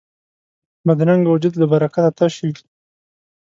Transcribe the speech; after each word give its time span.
بدرنګه 0.85 1.29
وجود 1.31 1.53
له 1.57 1.65
برکته 1.71 2.03
تش 2.17 2.33
وي 2.45 2.53